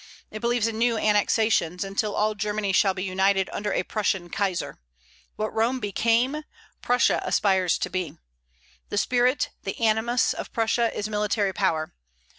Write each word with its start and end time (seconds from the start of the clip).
It 0.31 0.39
believes 0.39 0.65
in 0.65 0.79
new 0.79 0.97
annexations, 0.97 1.83
until 1.83 2.15
all 2.15 2.33
Germany 2.33 2.71
shall 2.73 2.95
be 2.95 3.03
united 3.03 3.51
under 3.53 3.71
a 3.71 3.83
Prussian 3.83 4.31
Kaiser. 4.31 4.79
What 5.35 5.53
Rome 5.53 5.79
became, 5.79 6.43
Prussia 6.81 7.21
aspires 7.23 7.77
to 7.77 7.87
be. 7.91 8.17
The 8.89 8.97
spirit, 8.97 9.51
the 9.61 9.79
animus, 9.79 10.33
of 10.33 10.51
Prussia 10.53 10.91
is 10.97 11.07
military 11.07 11.53
power. 11.53 11.93